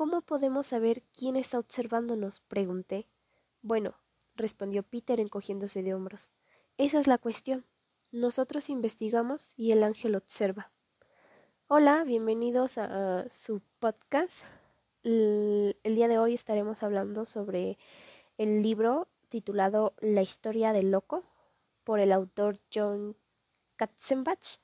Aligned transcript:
¿cómo 0.00 0.22
podemos 0.22 0.68
saber 0.68 1.02
quién 1.14 1.36
está 1.36 1.58
observándonos? 1.58 2.40
pregunté. 2.40 3.06
Bueno, 3.60 3.96
respondió 4.34 4.82
Peter 4.82 5.20
encogiéndose 5.20 5.82
de 5.82 5.92
hombros. 5.92 6.30
Esa 6.78 6.98
es 6.98 7.06
la 7.06 7.18
cuestión. 7.18 7.66
Nosotros 8.10 8.70
investigamos 8.70 9.52
y 9.58 9.72
el 9.72 9.82
ángel 9.82 10.14
observa. 10.14 10.72
Hola, 11.68 12.02
bienvenidos 12.04 12.78
a, 12.78 13.28
su 13.28 13.60
podcast. 13.78 14.46
el 15.02 15.74
día 15.84 16.08
de 16.08 16.16
hoy 16.16 16.32
estaremos 16.32 16.82
hablando 16.82 17.26
sobre 17.26 17.76
el 18.38 18.62
libro 18.62 19.06
titulado 19.28 19.92
La 20.00 20.22
historia 20.22 20.72
del 20.72 20.92
loco 20.92 21.24
por 21.84 22.00
el 22.00 22.12
autor 22.12 22.58
John 22.74 23.18
Katzenbach. 23.76 24.60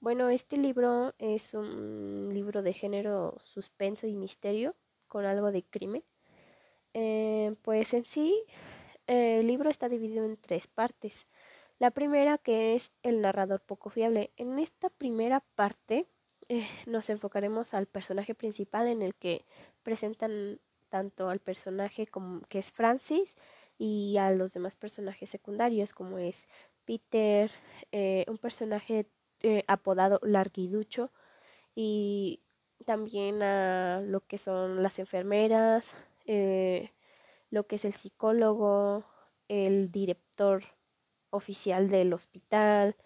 Bueno, 0.00 0.28
este 0.28 0.56
libro 0.56 1.12
es 1.18 1.54
un 1.54 2.22
libro 2.32 2.62
de 2.62 2.72
género 2.72 3.36
suspenso 3.40 4.06
y 4.06 4.14
misterio 4.14 4.76
con 5.08 5.24
algo 5.24 5.50
de 5.50 5.64
crimen. 5.64 6.04
Eh, 6.94 7.56
pues 7.62 7.92
en 7.94 8.04
sí, 8.06 8.44
el 9.08 9.46
libro 9.46 9.70
está 9.70 9.88
dividido 9.88 10.24
en 10.24 10.36
tres 10.36 10.68
partes. 10.68 11.26
La 11.80 11.90
primera 11.90 12.38
que 12.38 12.76
es 12.76 12.92
el 13.02 13.20
narrador 13.20 13.60
poco 13.60 13.90
fiable. 13.90 14.30
En 14.36 14.60
esta 14.60 14.88
primera 14.88 15.40
parte 15.56 16.06
eh, 16.48 16.68
nos 16.86 17.10
enfocaremos 17.10 17.74
al 17.74 17.86
personaje 17.86 18.36
principal 18.36 18.86
en 18.86 19.02
el 19.02 19.16
que 19.16 19.44
presentan 19.82 20.60
tanto 20.88 21.28
al 21.28 21.40
personaje 21.40 22.06
como 22.06 22.40
que 22.42 22.60
es 22.60 22.70
Francis 22.70 23.36
y 23.78 24.16
a 24.18 24.30
los 24.30 24.54
demás 24.54 24.76
personajes 24.76 25.28
secundarios 25.28 25.92
como 25.92 26.18
es 26.18 26.46
Peter, 26.84 27.50
eh, 27.92 28.24
un 28.28 28.38
personaje 28.38 29.06
eh, 29.42 29.64
apodado 29.68 30.20
Larguiducho 30.22 31.10
y 31.74 32.42
también 32.84 33.42
a 33.42 34.00
lo 34.00 34.20
que 34.26 34.38
son 34.38 34.82
las 34.82 34.98
enfermeras, 34.98 35.94
eh, 36.26 36.92
lo 37.50 37.66
que 37.66 37.76
es 37.76 37.84
el 37.84 37.94
psicólogo, 37.94 39.04
el 39.48 39.90
director 39.90 40.64
oficial 41.30 41.88
del 41.88 42.12
hospital, 42.12 42.96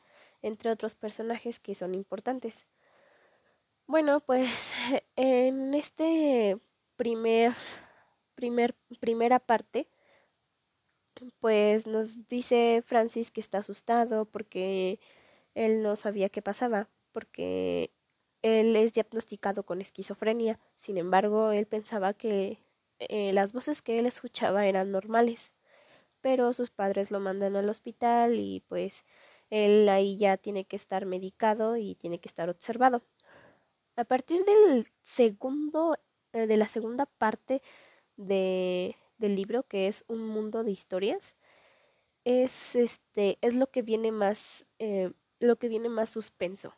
entre 0.43 0.71
otros 0.71 0.95
personajes 0.95 1.59
que 1.59 1.75
son 1.75 1.95
importantes. 1.95 2.67
Bueno, 3.87 4.21
pues 4.21 4.73
en 5.17 5.75
este 5.75 6.59
primer, 6.97 7.53
primer 8.35 8.75
primera 9.01 9.39
parte 9.39 9.89
pues 11.41 11.87
nos 11.87 12.27
dice 12.27 12.83
Francis 12.85 13.31
que 13.31 13.41
está 13.41 13.59
asustado 13.59 14.25
porque 14.25 15.01
él 15.55 15.83
no 15.83 15.97
sabía 15.97 16.29
qué 16.29 16.43
pasaba, 16.43 16.89
porque 17.13 17.93
él 18.43 18.77
es 18.77 18.93
diagnosticado 18.95 19.65
con 19.65 19.81
esquizofrenia. 19.81 20.59
Sin 20.75 20.99
embargo, 20.99 21.53
él 21.53 21.67
pensaba 21.67 22.13
que 22.15 22.59
eh, 22.99 23.33
las 23.33 23.53
voces 23.53 23.83
que 23.83 23.99
él 23.99 24.07
escuchaba 24.07 24.67
eran 24.67 24.91
normales. 24.93 25.53
Pero 26.21 26.53
sus 26.55 26.71
padres 26.71 27.11
lo 27.11 27.21
mandan 27.21 27.57
al 27.57 27.69
hospital 27.69 28.39
y 28.39 28.61
pues 28.69 29.05
él 29.51 29.89
ahí 29.89 30.17
ya 30.17 30.37
tiene 30.37 30.65
que 30.65 30.77
estar 30.77 31.07
medicado 31.07 31.77
y 31.77 31.95
tiene 31.97 32.19
que 32.21 32.29
estar 32.29 32.49
observado. 32.49 33.03
A 33.97 34.05
partir 34.05 34.45
del 34.45 34.87
segundo, 35.03 35.97
eh, 36.33 36.47
de 36.47 36.57
la 36.57 36.69
segunda 36.69 37.07
parte 37.07 37.61
de, 38.17 38.97
del 39.19 39.37
libro, 39.37 39.65
que 39.65 39.89
es 39.89 40.05
Un 40.09 40.27
mundo 40.27 40.65
de 40.65 40.71
historias, 40.73 41.37
es 42.25 42.77
este, 42.77 43.39
es 43.43 43.55
lo 43.55 43.71
que 43.71 43.83
viene 43.83 44.13
más, 44.13 44.65
eh, 44.79 45.13
lo 45.43 45.57
que 45.57 45.69
viene 45.69 45.89
más 45.89 46.11
suspenso. 46.11 46.75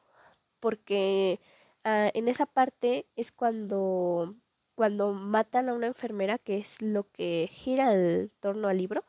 Porque 0.60 1.40
ah, 1.84 2.10
en 2.14 2.28
esa 2.28 2.46
parte 2.46 3.06
es 3.16 3.32
cuando, 3.32 4.34
cuando 4.74 5.12
matan 5.12 5.68
a 5.68 5.74
una 5.74 5.86
enfermera, 5.88 6.38
que 6.38 6.58
es 6.58 6.82
lo 6.82 7.10
que 7.12 7.48
gira 7.52 7.92
el 7.92 8.30
torno 8.40 8.68
al 8.68 8.78
libro, 8.78 9.04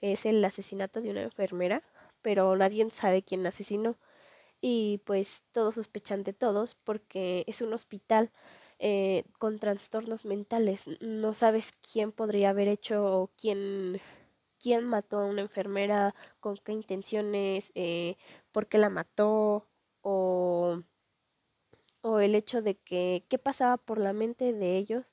es 0.00 0.26
el 0.26 0.44
asesinato 0.44 1.00
de 1.00 1.10
una 1.10 1.22
enfermera, 1.22 1.82
pero 2.22 2.56
nadie 2.56 2.88
sabe 2.90 3.22
quién 3.22 3.46
asesinó. 3.46 3.96
Y 4.60 5.00
pues 5.04 5.42
todos 5.52 5.76
sospechan 5.76 6.22
de 6.22 6.32
todos 6.34 6.74
porque 6.74 7.44
es 7.46 7.62
un 7.62 7.72
hospital 7.72 8.30
eh, 8.78 9.24
con 9.38 9.58
trastornos 9.58 10.24
mentales. 10.24 10.86
No 11.00 11.34
sabes 11.34 11.72
quién 11.92 12.12
podría 12.12 12.50
haber 12.50 12.68
hecho 12.68 13.04
o 13.04 13.30
quién, 13.36 14.00
quién 14.58 14.84
mató 14.84 15.20
a 15.20 15.26
una 15.26 15.42
enfermera, 15.42 16.14
con 16.40 16.56
qué 16.58 16.72
intenciones, 16.72 17.72
eh, 17.74 18.16
por 18.52 18.68
qué 18.68 18.78
la 18.78 18.90
mató 18.90 19.68
o, 20.02 20.82
o 22.02 22.20
el 22.20 22.34
hecho 22.34 22.62
de 22.62 22.76
que 22.76 23.24
qué 23.28 23.38
pasaba 23.38 23.76
por 23.76 23.98
la 23.98 24.12
mente 24.12 24.52
de 24.52 24.76
ellos 24.76 25.06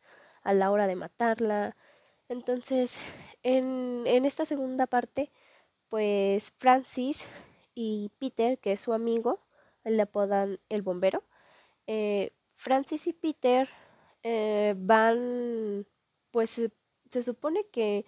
a 0.44 0.54
la 0.54 0.72
hora 0.72 0.88
de 0.88 0.96
matarla. 0.96 1.76
Entonces, 2.30 3.00
en, 3.44 4.04
en 4.06 4.26
esta 4.26 4.46
segunda 4.46 4.88
parte, 4.88 5.32
pues 5.90 6.54
Francis 6.58 7.28
y 7.76 8.12
Peter, 8.20 8.60
que 8.60 8.74
es 8.74 8.82
su 8.82 8.94
amigo, 8.94 9.40
le 9.84 10.02
apodan 10.02 10.60
el 10.70 10.82
bombero, 10.82 11.24
eh, 11.88 12.32
Francis 12.56 13.08
y 13.08 13.14
Peter 13.14 13.70
eh, 14.24 14.74
van, 14.78 15.88
pues 16.32 16.50
se, 17.10 17.22
supone 17.22 17.66
que 17.72 18.06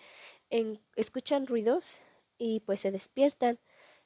escuchan 0.96 1.47
ruidos 1.47 2.01
y 2.38 2.61
pues 2.61 2.81
se 2.81 2.91
despiertan 2.91 3.59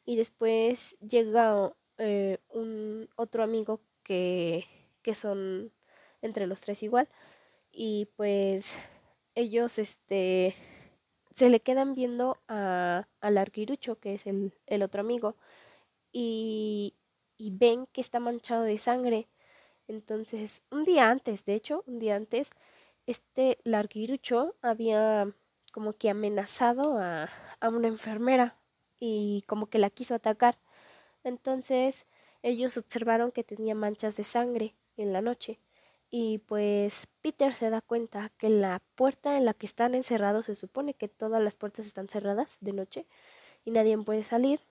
y 0.06 0.16
después 0.18 0.98
llega 1.00 1.74
eh, 1.98 2.40
un 2.50 3.10
otro 3.16 3.44
amigo 3.44 3.82
que, 4.04 4.66
que 5.02 5.16
son 5.16 5.72
entre 6.22 6.48
los 6.48 6.62
tres 6.62 6.84
igual 6.84 7.10
y 7.72 8.10
pues 8.16 8.78
ellos 9.36 9.80
este 9.80 10.56
se 11.32 11.50
le 11.50 11.62
quedan 11.62 11.96
viendo 11.96 12.38
a, 12.48 13.08
al 13.22 13.38
arguirucho 13.38 14.00
que 14.00 14.14
es 14.16 14.28
el, 14.28 14.54
el 14.68 14.84
otro 14.84 15.02
amigo 15.02 15.36
y, 16.12 16.96
y 17.38 17.52
ven 17.52 17.88
que 17.92 18.02
está 18.02 18.20
manchado 18.20 18.64
de 18.64 18.78
sangre. 18.78 19.28
Entonces, 19.88 20.64
un 20.72 20.86
día 20.86 21.10
antes, 21.10 21.46
de 21.46 21.56
hecho, 21.56 21.84
un 21.88 22.00
día 22.00 22.16
antes, 22.16 22.52
este 23.08 23.60
larguirucho 23.64 24.56
había 24.62 25.34
como 25.74 25.94
que 25.98 26.10
amenazado 26.10 26.98
a, 27.00 27.30
a 27.60 27.70
una 27.70 27.88
enfermera 27.88 28.58
y 29.06 29.44
como 29.48 29.68
que 29.68 29.80
la 29.80 29.90
quiso 29.90 30.16
atacar. 30.16 30.58
Entonces, 31.24 32.06
ellos 32.44 32.78
observaron 32.78 33.32
que 33.32 33.44
tenía 33.44 33.76
manchas 33.76 34.18
de 34.18 34.24
sangre 34.24 34.76
en 34.98 35.14
la 35.14 35.22
noche. 35.22 35.60
Y 36.12 36.40
pues 36.40 37.08
Peter 37.22 37.54
se 37.54 37.70
da 37.70 37.82
cuenta 37.82 38.32
que 38.38 38.50
la 38.50 38.82
puerta 38.96 39.38
en 39.38 39.46
la 39.46 39.54
que 39.54 39.66
están 39.66 39.96
encerrados, 39.96 40.46
se 40.48 40.56
supone 40.56 40.94
que 40.94 41.08
todas 41.10 41.42
las 41.44 41.56
puertas 41.58 41.88
están 41.88 42.08
cerradas 42.08 42.58
de 42.62 42.74
noche 42.74 43.08
y 43.66 43.72
nadie 43.72 43.98
puede 44.00 44.24
salir, 44.24 44.62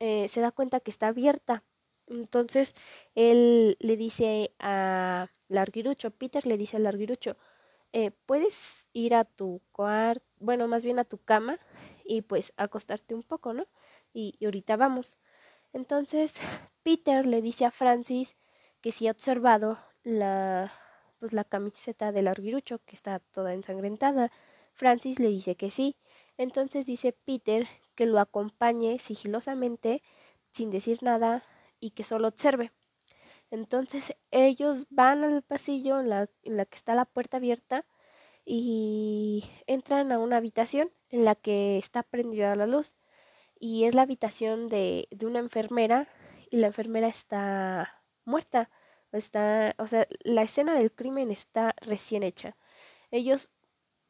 eh, 0.00 0.28
se 0.28 0.40
da 0.40 0.52
cuenta 0.52 0.80
que 0.80 0.90
está 0.90 1.08
abierta 1.08 1.64
entonces 2.10 2.74
él 3.14 3.76
le 3.80 3.96
dice 3.96 4.52
a 4.58 5.28
Larguirucho, 5.48 6.10
Peter 6.10 6.46
le 6.46 6.58
dice 6.58 6.76
a 6.76 6.80
Larguirucho, 6.80 7.36
eh, 7.92 8.10
puedes 8.26 8.86
ir 8.92 9.14
a 9.14 9.24
tu 9.24 9.62
cuarto, 9.72 10.24
bueno, 10.38 10.68
más 10.68 10.84
bien 10.84 10.98
a 10.98 11.04
tu 11.04 11.18
cama 11.18 11.58
y 12.04 12.22
pues 12.22 12.52
acostarte 12.56 13.14
un 13.14 13.22
poco, 13.22 13.52
¿no? 13.54 13.66
Y, 14.12 14.38
ahorita 14.44 14.76
vamos. 14.76 15.18
Entonces 15.72 16.34
Peter 16.82 17.26
le 17.26 17.42
dice 17.42 17.64
a 17.64 17.70
Francis 17.70 18.36
que 18.80 18.92
si 18.92 19.08
ha 19.08 19.12
observado 19.12 19.78
la, 20.02 20.72
pues, 21.18 21.32
la 21.32 21.44
camiseta 21.44 22.12
del 22.12 22.26
Larguirucho 22.26 22.80
que 22.84 22.96
está 22.96 23.18
toda 23.18 23.54
ensangrentada. 23.54 24.32
Francis 24.72 25.18
le 25.20 25.28
dice 25.28 25.56
que 25.56 25.70
sí. 25.70 25.96
Entonces 26.38 26.86
dice 26.86 27.12
Peter 27.12 27.68
que 27.94 28.06
lo 28.06 28.18
acompañe 28.18 28.98
sigilosamente, 28.98 30.02
sin 30.50 30.70
decir 30.70 31.02
nada, 31.02 31.44
y 31.80 31.90
que 31.90 32.04
solo 32.04 32.28
observe. 32.28 32.72
Entonces 33.50 34.16
ellos 34.30 34.86
van 34.90 35.24
al 35.24 35.42
pasillo 35.42 36.00
en 36.00 36.08
la, 36.08 36.28
en 36.42 36.56
la 36.56 36.64
que 36.66 36.76
está 36.76 36.94
la 36.94 37.04
puerta 37.04 37.38
abierta 37.38 37.84
y 38.44 39.44
entran 39.66 40.12
a 40.12 40.18
una 40.18 40.36
habitación 40.36 40.90
en 41.10 41.24
la 41.24 41.34
que 41.34 41.78
está 41.78 42.02
prendida 42.02 42.54
la 42.56 42.66
luz 42.66 42.94
y 43.60 43.84
es 43.84 43.94
la 43.94 44.02
habitación 44.02 44.68
de, 44.68 45.06
de 45.12 45.26
una 45.26 45.38
enfermera 45.38 46.08
y 46.50 46.56
la 46.56 46.68
enfermera 46.68 47.06
está 47.06 48.02
muerta. 48.24 48.70
Está, 49.12 49.74
o 49.78 49.86
sea, 49.86 50.06
la 50.22 50.42
escena 50.42 50.74
del 50.74 50.92
crimen 50.92 51.30
está 51.30 51.74
recién 51.80 52.22
hecha. 52.22 52.56
Ellos 53.10 53.50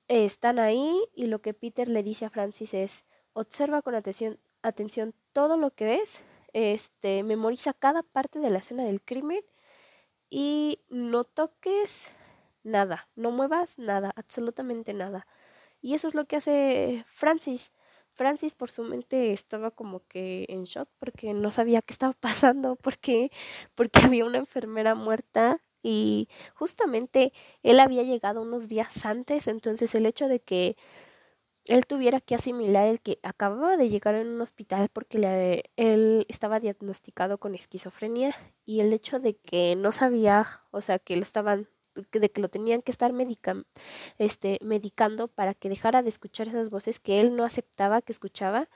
están 0.08 0.58
ahí 0.58 0.94
y 1.14 1.26
lo 1.26 1.40
que 1.42 1.54
Peter 1.54 1.88
le 1.88 2.02
dice 2.02 2.24
a 2.24 2.30
Francis 2.30 2.74
es 2.74 3.04
observa 3.32 3.82
con 3.82 3.94
atención, 3.94 4.38
atención 4.62 5.14
todo 5.32 5.56
lo 5.56 5.70
que 5.70 5.84
ves 5.84 6.22
este, 6.52 7.22
memoriza 7.22 7.72
cada 7.72 8.02
parte 8.02 8.40
de 8.40 8.50
la 8.50 8.58
escena 8.58 8.84
del 8.84 9.02
crimen 9.02 9.40
y 10.28 10.80
no 10.88 11.24
toques 11.24 12.12
nada, 12.62 13.08
no 13.14 13.30
muevas 13.30 13.78
nada, 13.78 14.12
absolutamente 14.16 14.92
nada. 14.92 15.26
Y 15.80 15.94
eso 15.94 16.08
es 16.08 16.14
lo 16.14 16.26
que 16.26 16.36
hace 16.36 17.04
Francis. 17.12 17.72
Francis 18.14 18.54
por 18.54 18.70
su 18.70 18.82
mente 18.84 19.32
estaba 19.32 19.70
como 19.70 20.00
que 20.08 20.46
en 20.48 20.64
shock 20.64 20.88
porque 20.98 21.32
no 21.34 21.50
sabía 21.50 21.82
qué 21.82 21.92
estaba 21.92 22.12
pasando, 22.20 22.76
porque, 22.76 23.30
porque 23.74 24.00
había 24.04 24.24
una 24.26 24.38
enfermera 24.38 24.94
muerta 24.94 25.60
Y 25.82 26.28
justamente 26.54 27.32
él 27.62 27.80
había 27.80 28.02
llegado 28.02 28.42
unos 28.42 28.68
días 28.68 29.06
antes, 29.06 29.48
entonces 29.48 29.94
el 29.94 30.06
hecho 30.06 30.28
de 30.28 30.40
que 30.40 30.76
él 31.66 31.86
tuviera 31.86 32.20
que 32.20 32.34
asimilar 32.34 32.86
el 32.88 33.00
que 33.00 33.18
acababa 33.22 33.76
de 33.76 33.88
llegar 33.90 34.14
en 34.14 34.28
un 34.28 34.40
hospital 34.40 34.88
porque 34.92 35.18
le, 35.18 35.64
él 35.76 36.26
estaba 36.28 36.58
diagnosticado 36.60 37.38
con 37.38 37.54
esquizofrenia 37.54 38.34
y 38.64 38.80
el 38.80 38.92
hecho 38.92 39.20
de 39.20 39.36
que 39.36 39.76
no 39.76 39.92
sabía, 39.92 40.62
o 40.70 40.80
sea, 40.82 40.98
que 40.98 41.16
lo 41.16 41.22
estaban 41.22 41.68
de 42.02 42.30
que 42.30 42.40
lo 42.40 42.48
tenían 42.48 42.82
que 42.82 42.92
estar 42.92 43.12
este, 44.18 44.58
medicando 44.62 45.28
para 45.28 45.54
que 45.54 45.68
dejara 45.68 46.02
de 46.02 46.08
escuchar 46.08 46.48
esas 46.48 46.70
voces 46.70 47.00
que 47.00 47.20
él 47.20 47.36
no 47.36 47.44
aceptaba 47.44 48.02
que 48.02 48.12
escuchaba 48.12 48.68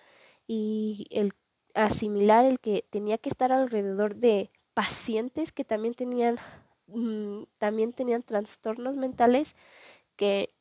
y 0.47 1.07
el 1.11 1.33
asimilar 1.75 2.45
el 2.45 2.61
que 2.61 2.85
tenía 2.91 3.19
que 3.19 3.29
estar 3.29 3.53
alrededor 3.53 4.17
de 4.17 4.51
pacientes 4.75 5.53
que 5.53 5.65
también 5.65 5.95
tenían 5.95 6.39
mm, 6.89 7.45
también 7.59 7.93
tenían 7.93 8.23
trastornos 8.23 8.97
mentales 8.97 9.57
que 10.17 10.55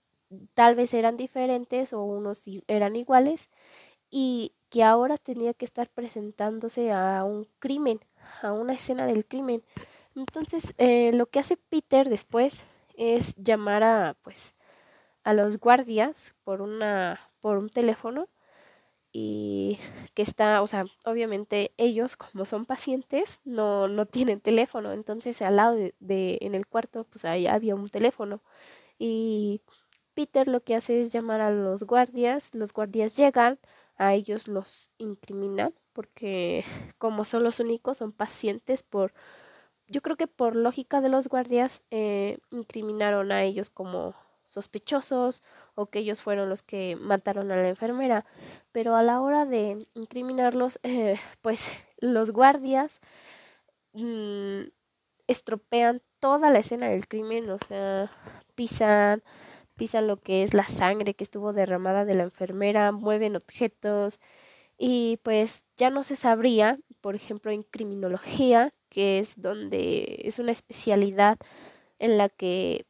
tal 0.54 0.76
vez 0.76 0.94
eran 0.94 1.18
diferentes 1.18 1.94
o 1.94 2.04
unos 2.04 2.44
eran 2.68 2.96
iguales 2.96 3.50
y 4.10 4.54
que 4.70 4.84
ahora 4.84 5.18
tenía 5.18 5.54
que 5.54 5.66
estar 5.66 5.90
presentándose 5.90 6.92
a 6.92 7.24
un 7.24 7.48
crimen, 7.60 8.00
a 8.42 8.52
una 8.52 8.74
escena 8.74 9.06
del 9.06 9.26
crimen. 9.26 9.64
Entonces, 10.16 10.74
eh, 10.78 11.12
lo 11.14 11.28
que 11.28 11.40
hace 11.40 11.58
Peter 11.58 12.08
después 12.10 12.66
es 12.96 13.36
llamar 13.36 13.84
a, 13.84 14.16
pues, 14.22 14.56
a 15.24 15.34
los 15.34 15.60
guardias 15.60 16.36
por 16.44 16.62
una, 16.62 17.32
por 17.42 17.58
un 17.58 17.70
teléfono 17.70 18.30
y 19.14 19.80
que 20.16 20.24
está, 20.24 20.62
o 20.62 20.68
sea, 20.68 20.86
obviamente 21.06 21.74
ellos 21.78 22.18
como 22.18 22.46
son 22.46 22.66
pacientes 22.66 23.42
no, 23.46 23.88
no 23.88 24.06
tienen 24.08 24.42
teléfono, 24.42 24.94
entonces 24.94 25.42
al 25.42 25.58
lado 25.58 25.76
de, 25.76 25.96
de 26.00 26.40
en 26.42 26.56
el 26.56 26.68
cuarto 26.68 27.06
pues 27.06 27.26
ahí 27.26 27.48
había 27.48 27.76
un 27.76 27.88
teléfono. 27.88 28.42
Y 29.00 29.62
Peter 30.14 30.48
lo 30.48 30.64
que 30.64 30.76
hace 30.76 31.02
es 31.02 31.12
llamar 31.14 31.42
a 31.42 31.52
los 31.52 31.84
guardias, 31.84 32.54
los 32.56 32.74
guardias 32.74 33.16
llegan, 33.18 33.60
a 33.98 34.14
ellos 34.16 34.48
los 34.48 34.92
incriminan 34.98 35.74
porque 35.94 36.66
como 36.98 37.26
son 37.26 37.44
los 37.44 37.60
únicos, 37.60 37.98
son 38.00 38.12
pacientes 38.12 38.84
por, 38.84 39.14
yo 39.94 40.02
creo 40.02 40.18
que 40.18 40.28
por 40.28 40.56
lógica 40.56 41.02
de 41.02 41.10
los 41.10 41.30
guardias, 41.30 41.84
eh, 41.92 42.40
incriminaron 42.52 43.32
a 43.32 43.44
ellos 43.44 43.70
como 43.70 44.16
sospechosos 44.48 45.44
o 45.76 45.86
que 45.86 46.00
ellos 46.00 46.22
fueron 46.22 46.50
los 46.50 46.64
que 46.64 46.96
mataron 46.96 47.52
a 47.52 47.56
la 47.56 47.70
enfermera. 47.70 48.26
Pero 48.72 48.96
a 48.96 49.04
la 49.04 49.22
hora 49.22 49.46
de 49.46 49.86
incriminarlos, 49.94 50.80
eh, 50.84 51.16
pues 51.42 51.70
los 52.00 52.32
guardias 52.32 53.02
mm, 53.94 54.64
estropean 55.28 56.02
toda 56.20 56.50
la 56.50 56.60
escena 56.60 56.90
del 56.90 57.08
crimen, 57.08 57.50
o 57.52 57.60
sea, 57.60 58.12
pisan, 58.56 59.22
pisan 59.76 60.08
lo 60.08 60.18
que 60.18 60.42
es 60.42 60.56
la 60.56 60.68
sangre 60.68 61.14
que 61.14 61.24
estuvo 61.24 61.54
derramada 61.54 62.04
de 62.04 62.16
la 62.16 62.24
enfermera, 62.24 62.92
mueven 62.92 63.36
objetos 63.36 64.20
y 64.78 65.20
pues 65.24 65.66
ya 65.78 65.90
no 65.92 66.04
se 66.04 66.16
sabría, 66.16 66.80
por 67.02 67.16
ejemplo, 67.16 67.52
en 67.52 67.64
criminología, 67.64 68.74
que 68.94 69.20
es 69.20 69.42
donde 69.42 70.22
es 70.26 70.40
una 70.40 70.54
especialidad 70.54 71.40
en 72.00 72.18
la 72.20 72.30
que 72.30 72.86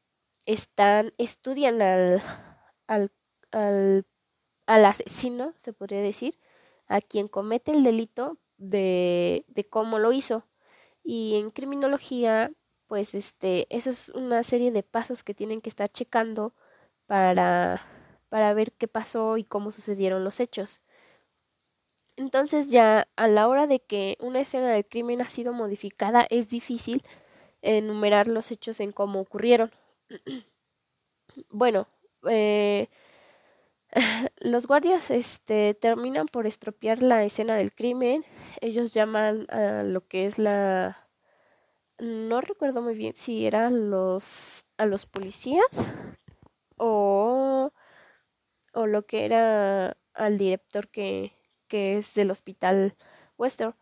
están, 0.45 1.13
estudian 1.17 1.81
al, 1.81 2.21
al, 2.87 3.11
al, 3.51 4.05
al 4.67 4.85
asesino, 4.85 5.53
se 5.57 5.73
podría 5.73 6.01
decir, 6.01 6.39
a 6.87 7.01
quien 7.01 7.27
comete 7.29 7.71
el 7.71 7.83
delito 7.83 8.39
de, 8.57 9.45
de 9.49 9.65
cómo 9.69 9.99
lo 9.99 10.13
hizo. 10.13 10.47
Y 11.03 11.37
en 11.37 11.51
criminología, 11.51 12.51
pues 12.87 13.15
este, 13.15 13.67
eso 13.75 13.91
es 13.91 14.09
una 14.09 14.43
serie 14.43 14.71
de 14.71 14.83
pasos 14.83 15.23
que 15.23 15.35
tienen 15.35 15.61
que 15.61 15.69
estar 15.69 15.89
checando 15.89 16.53
para, 17.07 17.83
para 18.29 18.53
ver 18.55 18.73
qué 18.73 18.89
pasó 18.89 19.37
y 19.37 19.45
cómo 19.45 19.71
sucedieron 19.71 20.25
los 20.25 20.41
hechos. 20.41 20.82
Entonces 22.15 22.69
ya 22.69 23.07
a 23.15 23.27
la 23.27 23.47
hora 23.47 23.67
de 23.67 23.79
que 23.79 24.17
una 24.19 24.41
escena 24.41 24.71
del 24.71 24.85
crimen 24.85 25.21
ha 25.21 25.29
sido 25.29 25.51
modificada 25.53 26.25
es 26.29 26.47
difícil 26.47 27.03
enumerar 27.61 28.27
los 28.27 28.51
hechos 28.51 28.79
en 28.79 28.91
cómo 28.91 29.19
ocurrieron. 29.19 29.71
bueno, 31.49 31.87
eh, 32.29 32.89
los 34.41 34.67
guardias 34.67 35.11
este, 35.11 35.73
terminan 35.73 36.27
por 36.27 36.47
estropear 36.47 37.01
la 37.01 37.23
escena 37.23 37.55
del 37.55 37.73
crimen. 37.73 38.25
Ellos 38.61 38.93
llaman 38.93 39.47
a 39.49 39.83
lo 39.83 40.07
que 40.07 40.25
es 40.25 40.37
la... 40.37 40.99
No 41.99 42.41
recuerdo 42.41 42.81
muy 42.81 42.95
bien 42.95 43.15
si 43.15 43.45
eran 43.45 43.89
los, 43.89 44.65
a 44.77 44.85
los 44.85 45.05
policías 45.05 45.89
o, 46.77 47.71
o 48.73 48.87
lo 48.87 49.05
que 49.05 49.25
era 49.25 49.95
al 50.13 50.37
director 50.37 50.89
que, 50.89 51.33
que 51.73 51.97
es 51.97 52.13
del 52.13 52.29
hospital 52.29 52.93
Western. 53.35 53.73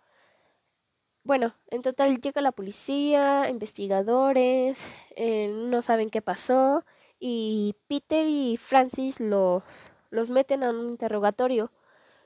Bueno, 1.25 1.55
en 1.71 1.81
total 1.81 2.21
llega 2.21 2.39
la 2.39 2.53
policía, 2.53 3.49
investigadores, 3.49 4.85
eh, 5.17 5.49
no 5.53 5.81
saben 5.81 6.09
qué 6.09 6.21
pasó 6.21 6.85
y 7.19 7.75
Peter 7.89 8.25
y 8.29 8.55
Francis 8.55 9.19
los, 9.19 9.91
los 10.09 10.29
meten 10.29 10.63
a 10.63 10.69
un 10.69 10.88
interrogatorio. 10.88 11.69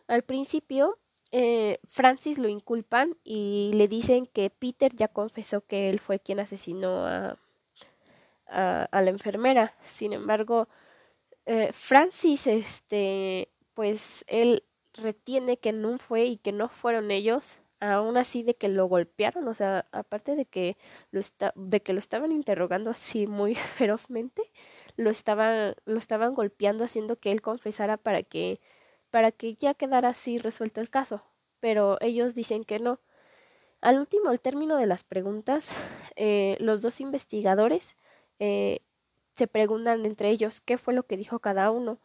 Al 0.06 0.22
principio, 0.22 1.00
eh, 1.32 1.80
Francis 1.88 2.38
lo 2.38 2.48
inculpan 2.48 3.18
y 3.24 3.72
le 3.74 3.88
dicen 3.88 4.28
que 4.28 4.52
Peter 4.52 4.96
ya 4.96 5.08
confesó 5.08 5.62
que 5.62 5.90
él 5.90 6.00
fue 6.00 6.20
quien 6.20 6.40
asesinó 6.40 7.08
a, 7.08 7.40
a, 8.46 9.02
la 9.02 9.10
enfermera. 9.10 9.74
Sin 9.82 10.14
embargo, 10.14 10.68
eh, 11.48 11.72
Francis, 11.74 12.46
este, 12.46 13.50
pues 13.74 14.26
él 14.28 14.62
retiene 14.98 15.58
que 15.58 15.74
no 15.74 15.98
fue 15.98 16.26
y 16.26 16.38
que 16.38 16.52
no 16.52 16.70
fueron 16.70 17.12
ellos 17.12 17.60
aún 17.80 18.18
así 18.18 18.44
de 18.44 18.56
que 18.56 18.68
lo 18.70 18.88
golpearon, 18.88 19.48
o 19.48 19.54
sea, 19.54 19.88
aparte 19.92 20.36
de 20.36 20.46
que 20.46 20.78
lo 21.12 21.20
está, 21.20 21.54
de 21.56 21.82
que 21.82 21.94
lo 21.94 22.00
estaban 22.00 22.32
interrogando 22.32 22.90
así 22.92 23.28
muy 23.28 23.56
ferozmente, 23.56 24.52
lo 24.98 25.10
estaban, 25.10 25.76
lo 25.86 25.98
estaban 25.98 26.34
golpeando 26.36 26.84
haciendo 26.84 27.18
que 27.18 27.32
él 27.32 27.42
confesara 27.42 27.98
para 27.98 28.24
que, 28.24 28.60
para 29.12 29.32
que 29.32 29.56
ya 29.56 29.74
quedara 29.74 30.10
así 30.10 30.38
resuelto 30.38 30.82
el 30.82 30.90
caso. 30.90 31.24
Pero 31.60 31.98
ellos 32.02 32.36
dicen 32.36 32.64
que 32.64 32.80
no. 32.80 33.00
Al 33.82 34.00
último, 34.00 34.30
al 34.30 34.40
término 34.42 34.78
de 34.78 34.88
las 34.88 35.04
preguntas, 35.04 35.72
eh, 36.16 36.58
los 36.60 36.82
dos 36.82 37.02
investigadores 37.02 37.98
eh, 38.40 38.80
se 39.34 39.48
preguntan 39.48 40.06
entre 40.06 40.30
ellos 40.30 40.62
qué 40.62 40.78
fue 40.78 40.94
lo 40.94 41.04
que 41.04 41.18
dijo 41.18 41.40
cada 41.40 41.72
uno. 41.72 42.00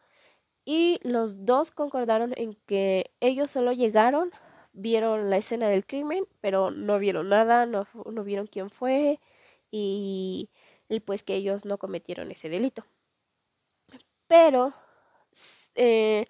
Y 0.65 0.99
los 1.03 1.45
dos 1.45 1.71
concordaron 1.71 2.33
en 2.37 2.55
que 2.67 3.11
ellos 3.19 3.51
solo 3.51 3.71
llegaron 3.73 4.31
vieron 4.73 5.29
la 5.29 5.37
escena 5.37 5.69
del 5.69 5.85
crimen, 5.85 6.25
pero 6.41 6.71
no 6.71 6.99
vieron 6.99 7.29
nada, 7.29 7.65
no, 7.65 7.87
no 8.05 8.23
vieron 8.23 8.47
quién 8.47 8.69
fue 8.69 9.19
y, 9.71 10.49
y, 10.89 10.99
pues 11.01 11.23
que 11.23 11.35
ellos 11.35 11.65
no 11.65 11.77
cometieron 11.77 12.31
ese 12.31 12.49
delito. 12.49 12.85
Pero 14.27 14.73
eh, 15.75 16.25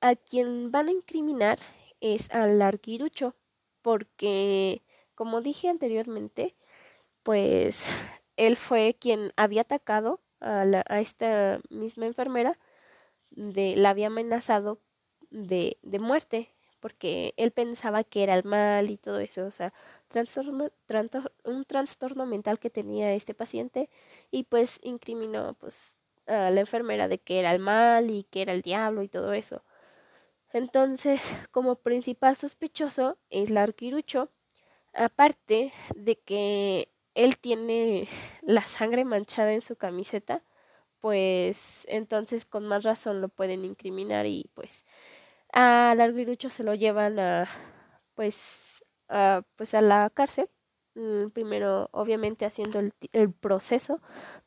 a 0.00 0.16
quien 0.16 0.70
van 0.70 0.88
a 0.88 0.92
incriminar 0.92 1.58
es 2.00 2.30
al 2.34 2.58
larguirucho, 2.58 3.34
porque 3.82 4.82
como 5.14 5.40
dije 5.40 5.68
anteriormente, 5.68 6.54
pues 7.22 7.88
él 8.36 8.56
fue 8.56 8.96
quien 8.98 9.32
había 9.36 9.62
atacado 9.62 10.20
a, 10.40 10.64
la, 10.64 10.84
a 10.88 11.00
esta 11.00 11.60
misma 11.70 12.06
enfermera, 12.06 12.58
de, 13.34 13.76
la 13.76 13.90
había 13.90 14.08
amenazado 14.08 14.78
de, 15.30 15.78
de 15.82 15.98
muerte 15.98 16.50
porque 16.84 17.32
él 17.38 17.50
pensaba 17.50 18.04
que 18.04 18.22
era 18.22 18.34
el 18.34 18.44
mal 18.44 18.90
y 18.90 18.98
todo 18.98 19.18
eso, 19.18 19.46
o 19.46 19.50
sea, 19.50 19.72
trastorno, 20.06 20.70
un 21.44 21.64
trastorno 21.64 22.26
mental 22.26 22.58
que 22.58 22.68
tenía 22.68 23.14
este 23.14 23.32
paciente 23.32 23.88
y 24.30 24.42
pues 24.42 24.80
incriminó 24.82 25.54
pues 25.54 25.96
a 26.26 26.50
la 26.50 26.60
enfermera 26.60 27.08
de 27.08 27.16
que 27.16 27.40
era 27.40 27.52
el 27.52 27.58
mal 27.58 28.10
y 28.10 28.24
que 28.24 28.42
era 28.42 28.52
el 28.52 28.60
diablo 28.60 29.02
y 29.02 29.08
todo 29.08 29.32
eso. 29.32 29.62
Entonces, 30.52 31.22
como 31.50 31.76
principal 31.76 32.36
sospechoso 32.36 33.16
es 33.30 33.48
la 33.48 33.62
arquirucho, 33.62 34.28
aparte 34.92 35.72
de 35.96 36.16
que 36.16 36.90
él 37.14 37.38
tiene 37.38 38.08
la 38.42 38.60
sangre 38.60 39.06
manchada 39.06 39.54
en 39.54 39.62
su 39.62 39.76
camiseta, 39.76 40.42
pues 41.04 41.84
entonces 41.90 42.46
con 42.46 42.66
más 42.66 42.82
razón 42.82 43.20
lo 43.20 43.28
pueden 43.28 43.62
incriminar 43.66 44.24
y 44.24 44.50
pues 44.54 44.86
al 45.52 46.00
arguirucho 46.00 46.48
se 46.48 46.64
lo 46.64 46.74
llevan 46.74 47.18
a 47.18 47.46
pues 48.14 48.82
a, 49.10 49.42
pues 49.56 49.74
a 49.74 49.82
la 49.82 50.08
cárcel. 50.08 50.48
Mm, 50.94 51.28
primero 51.28 51.90
obviamente 51.92 52.46
haciendo 52.46 52.78
el, 52.80 52.94
el, 53.12 53.30
proceso 53.34 54.00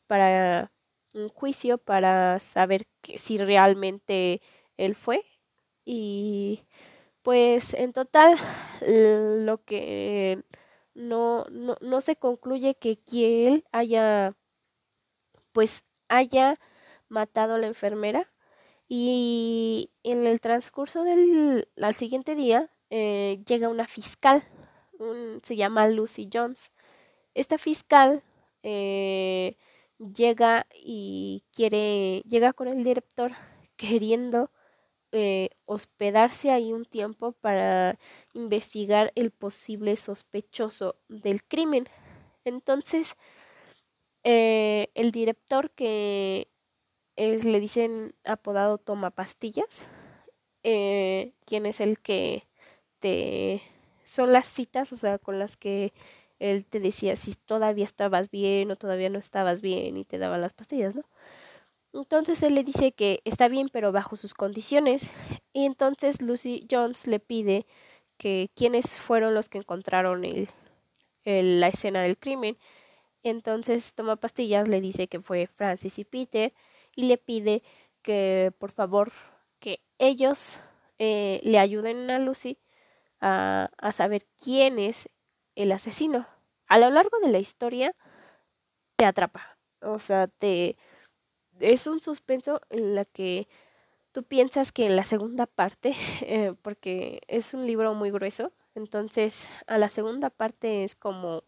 para 0.08 0.72
un 1.14 1.28
juicio 1.28 1.78
para 1.78 2.40
saber 2.40 2.88
que, 3.02 3.18
si 3.18 3.38
realmente 3.38 4.42
él 4.78 4.96
fue. 4.96 5.24
Y 5.84 6.64
pues 7.22 7.74
en 7.74 7.92
total 7.92 8.36
lo 9.46 9.64
que 9.64 10.42
no, 10.94 11.46
no, 11.52 11.76
no 11.80 12.00
se 12.00 12.16
concluye 12.16 12.74
que 12.76 12.98
él 13.46 13.64
haya, 13.72 14.36
pues, 15.52 15.84
haya 16.08 16.58
matado 17.08 17.54
a 17.54 17.58
la 17.58 17.66
enfermera. 17.66 18.30
Y 18.88 19.90
en 20.02 20.26
el 20.26 20.40
transcurso 20.40 21.04
del 21.04 21.68
al 21.80 21.94
siguiente 21.94 22.34
día 22.34 22.70
eh, 22.90 23.42
llega 23.46 23.68
una 23.68 23.86
fiscal, 23.86 24.42
se 25.42 25.56
llama 25.56 25.88
Lucy 25.88 26.28
Jones. 26.32 26.72
Esta 27.34 27.58
fiscal 27.58 28.24
eh, 28.62 29.56
llega 29.98 30.66
y 30.74 31.44
quiere, 31.52 32.22
llega 32.26 32.52
con 32.52 32.68
el 32.68 32.82
director 32.84 33.32
queriendo 33.76 34.50
eh, 35.12 35.50
hospedarse 35.64 36.50
ahí 36.50 36.72
un 36.72 36.84
tiempo 36.84 37.32
para 37.32 37.98
investigar 38.34 39.12
el 39.14 39.30
posible 39.30 39.96
sospechoso 39.96 40.96
del 41.08 41.44
crimen. 41.44 41.88
Entonces, 42.44 43.16
eh, 44.30 44.90
el 44.94 45.10
director 45.10 45.70
que 45.70 46.48
es, 47.16 47.46
le 47.46 47.60
dicen 47.60 48.14
apodado 48.24 48.76
toma 48.76 49.10
pastillas, 49.10 49.84
eh, 50.64 51.32
quien 51.46 51.64
es 51.64 51.80
el 51.80 51.98
que 51.98 52.46
te... 52.98 53.62
son 54.04 54.34
las 54.34 54.44
citas, 54.44 54.92
o 54.92 54.98
sea, 54.98 55.18
con 55.18 55.38
las 55.38 55.56
que 55.56 55.94
él 56.40 56.66
te 56.66 56.78
decía 56.78 57.16
si 57.16 57.36
todavía 57.36 57.86
estabas 57.86 58.30
bien 58.30 58.70
o 58.70 58.76
todavía 58.76 59.08
no 59.08 59.18
estabas 59.18 59.62
bien 59.62 59.96
y 59.96 60.04
te 60.04 60.18
daba 60.18 60.36
las 60.36 60.52
pastillas, 60.52 60.94
¿no? 60.94 61.04
Entonces 61.94 62.42
él 62.42 62.54
le 62.54 62.64
dice 62.64 62.92
que 62.92 63.22
está 63.24 63.48
bien, 63.48 63.70
pero 63.72 63.92
bajo 63.92 64.16
sus 64.16 64.34
condiciones. 64.34 65.10
Y 65.54 65.64
entonces 65.64 66.20
Lucy 66.20 66.66
Jones 66.70 67.06
le 67.06 67.18
pide 67.18 67.66
que 68.18 68.50
quiénes 68.54 68.98
fueron 68.98 69.32
los 69.32 69.48
que 69.48 69.56
encontraron 69.56 70.26
el, 70.26 70.50
la 71.24 71.68
escena 71.68 72.02
del 72.02 72.18
crimen. 72.18 72.58
Entonces 73.22 73.94
toma 73.94 74.16
pastillas, 74.16 74.68
le 74.68 74.80
dice 74.80 75.08
que 75.08 75.20
fue 75.20 75.46
Francis 75.46 75.98
y 75.98 76.04
Peter 76.04 76.52
y 76.94 77.04
le 77.04 77.18
pide 77.18 77.62
que 78.02 78.52
por 78.58 78.70
favor 78.72 79.12
que 79.60 79.80
ellos 79.98 80.58
eh, 80.98 81.40
le 81.44 81.58
ayuden 81.58 82.10
a 82.10 82.18
Lucy 82.18 82.58
a, 83.20 83.70
a 83.78 83.92
saber 83.92 84.26
quién 84.42 84.78
es 84.78 85.08
el 85.56 85.72
asesino. 85.72 86.26
A 86.68 86.78
lo 86.78 86.90
largo 86.90 87.18
de 87.20 87.30
la 87.30 87.38
historia 87.38 87.94
te 88.96 89.04
atrapa, 89.04 89.58
o 89.80 89.98
sea, 89.98 90.26
te 90.26 90.76
es 91.60 91.86
un 91.86 92.00
suspenso 92.00 92.60
en 92.70 92.94
la 92.94 93.04
que 93.04 93.48
tú 94.12 94.24
piensas 94.24 94.72
que 94.72 94.86
en 94.86 94.96
la 94.96 95.04
segunda 95.04 95.46
parte, 95.46 95.94
eh, 96.22 96.54
porque 96.62 97.20
es 97.28 97.54
un 97.54 97.66
libro 97.66 97.94
muy 97.94 98.10
grueso, 98.10 98.52
entonces 98.74 99.50
a 99.66 99.78
la 99.78 99.90
segunda 99.90 100.30
parte 100.30 100.84
es 100.84 100.96
como 100.96 101.44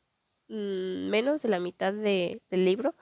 menos 0.50 1.42
de 1.42 1.48
la 1.48 1.60
mitad 1.60 1.92
de, 1.92 2.42
del 2.50 2.64
libro 2.64 2.94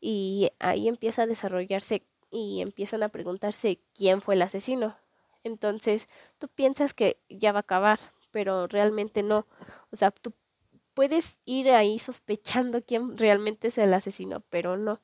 y 0.00 0.50
ahí 0.58 0.88
empieza 0.88 1.22
a 1.22 1.26
desarrollarse 1.26 2.04
y 2.30 2.60
empiezan 2.60 3.02
a 3.02 3.08
preguntarse 3.08 3.80
quién 3.94 4.20
fue 4.20 4.34
el 4.34 4.42
asesino. 4.42 4.96
Entonces 5.44 6.08
tú 6.38 6.48
piensas 6.48 6.94
que 6.94 7.18
ya 7.28 7.52
va 7.52 7.60
a 7.60 7.60
acabar, 7.60 7.98
pero 8.30 8.66
realmente 8.66 9.22
no. 9.22 9.46
O 9.90 9.96
sea, 9.96 10.10
tú 10.10 10.32
puedes 10.94 11.38
ir 11.44 11.70
ahí 11.70 11.98
sospechando 11.98 12.82
quién 12.82 13.16
realmente 13.16 13.68
es 13.68 13.78
el 13.78 13.94
asesino, 13.94 14.42
pero 14.50 14.76
no 14.76 15.00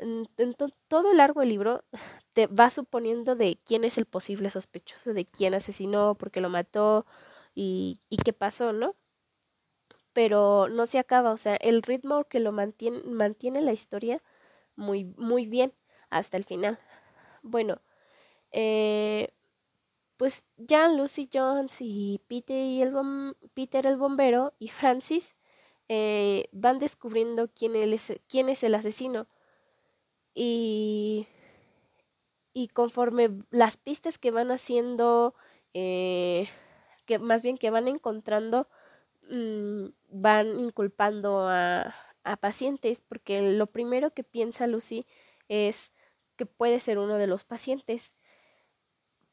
en, 0.00 0.56
todo 0.88 1.10
el 1.10 1.18
largo 1.18 1.40
del 1.40 1.50
libro 1.50 1.84
te 2.32 2.46
va 2.46 2.70
suponiendo 2.70 3.36
de 3.36 3.58
quién 3.64 3.84
es 3.84 3.98
el 3.98 4.06
posible 4.06 4.50
sospechoso, 4.50 5.12
de 5.12 5.24
quién 5.24 5.54
asesinó, 5.54 6.14
por 6.14 6.30
qué 6.30 6.40
lo 6.40 6.48
mató 6.48 7.06
y, 7.54 8.00
y 8.08 8.16
qué 8.18 8.32
pasó, 8.32 8.72
¿no? 8.72 8.96
Pero 10.12 10.68
no 10.68 10.86
se 10.86 10.98
acaba, 10.98 11.32
o 11.32 11.36
sea, 11.36 11.56
el 11.56 11.82
ritmo 11.82 12.24
que 12.24 12.40
lo 12.40 12.52
mantiene, 12.52 13.02
mantiene 13.04 13.60
la 13.60 13.72
historia 13.72 14.22
muy, 14.76 15.04
muy 15.18 15.46
bien 15.46 15.72
hasta 16.10 16.36
el 16.36 16.44
final. 16.44 16.78
Bueno, 17.42 17.80
eh, 18.52 19.32
pues 20.16 20.44
ya 20.58 20.88
Lucy 20.88 21.28
Jones 21.32 21.78
y 21.80 22.20
Peter, 22.28 22.56
y 22.56 22.82
el, 22.82 22.94
Peter 23.54 23.86
el 23.86 23.96
bombero 23.96 24.54
y 24.58 24.68
Francis 24.68 25.34
eh, 25.88 26.48
van 26.52 26.78
descubriendo 26.78 27.48
quién 27.48 27.76
es, 27.76 28.20
quién 28.28 28.48
es 28.48 28.62
el 28.64 28.74
asesino 28.74 29.26
y, 30.34 31.26
y 32.52 32.68
conforme 32.68 33.30
las 33.50 33.76
pistas 33.76 34.18
que 34.18 34.30
van 34.30 34.50
haciendo, 34.50 35.34
eh, 35.74 36.48
que 37.06 37.18
más 37.18 37.42
bien 37.42 37.58
que 37.58 37.70
van 37.70 37.88
encontrando, 37.88 38.68
mm, 39.30 39.86
van 40.10 40.58
inculpando 40.58 41.48
a, 41.48 41.94
a 42.24 42.36
pacientes, 42.36 43.00
porque 43.00 43.40
lo 43.40 43.66
primero 43.66 44.12
que 44.12 44.24
piensa 44.24 44.66
Lucy 44.66 45.06
es 45.48 45.92
que 46.36 46.46
puede 46.46 46.80
ser 46.80 46.98
uno 46.98 47.16
de 47.16 47.26
los 47.26 47.44
pacientes. 47.44 48.14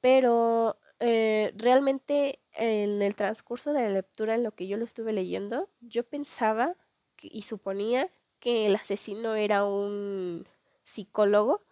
Pero 0.01 0.77
eh, 0.99 1.53
realmente 1.55 2.39
en 2.53 3.01
el 3.01 3.15
transcurso 3.15 3.73
de 3.73 3.83
la 3.83 3.89
lectura, 3.89 4.35
en 4.35 4.43
lo 4.43 4.51
que 4.53 4.67
yo 4.67 4.77
lo 4.77 4.85
estuve 4.85 5.13
leyendo, 5.13 5.69
yo 5.81 6.03
pensaba 6.03 6.75
y 7.21 7.43
suponía 7.43 8.09
que 8.39 8.65
el 8.65 8.75
asesino 8.75 9.35
era 9.35 9.65
un 9.65 10.47
psicólogo 10.83 11.63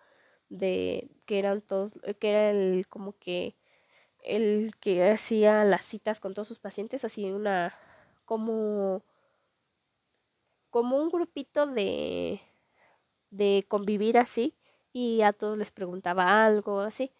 de 0.50 1.10
que 1.25 1.39
eran 1.39 1.62
todos 1.62 1.94
que 2.20 2.29
era 2.29 2.50
el 2.51 2.88
como 2.88 3.17
que 3.17 3.55
el 4.24 4.72
que 4.79 5.10
hacía 5.10 5.63
las 5.63 5.86
citas 5.86 6.20
con 6.20 6.34
todos 6.34 6.48
sus 6.48 6.60
pacientes 6.60 7.05
así 7.05 7.32
una 7.32 7.75
como 8.25 9.03
como 10.70 10.98
un 10.98 11.10
grupito 11.10 11.67
de 11.67 12.41
de 13.29 13.65
convivir 13.67 14.17
así 14.17 14.55
y 14.94 15.22
a 15.22 15.34
todos 15.34 15.58
les 15.58 15.72
preguntaba 15.72 16.44
algo 16.44 16.82
así 16.82 17.12